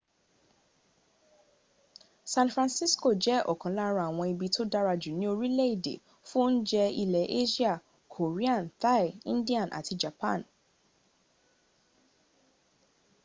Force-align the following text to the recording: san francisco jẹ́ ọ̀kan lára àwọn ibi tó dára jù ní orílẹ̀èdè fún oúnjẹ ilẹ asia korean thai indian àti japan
san 2.33 2.47
francisco 2.53 3.07
jẹ́ 3.23 3.45
ọ̀kan 3.51 3.73
lára 3.77 4.01
àwọn 4.09 4.27
ibi 4.33 4.47
tó 4.55 4.61
dára 4.71 4.93
jù 5.01 5.11
ní 5.19 5.25
orílẹ̀èdè 5.33 5.93
fún 6.27 6.39
oúnjẹ 6.47 6.83
ilẹ 7.03 7.21
asia 7.39 7.73
korean 8.13 8.63
thai 8.81 9.05
indian 9.33 9.67
àti 9.79 9.93
japan 10.01 10.39